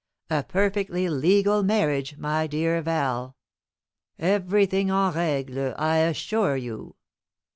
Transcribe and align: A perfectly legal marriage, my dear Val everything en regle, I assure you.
A 0.31 0.41
perfectly 0.41 1.07
legal 1.09 1.61
marriage, 1.61 2.17
my 2.17 2.47
dear 2.47 2.81
Val 2.81 3.37
everything 4.17 4.89
en 4.89 5.13
regle, 5.13 5.75
I 5.77 5.97
assure 5.97 6.57
you. 6.57 6.95